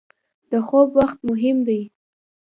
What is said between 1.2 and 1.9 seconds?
مهم دی.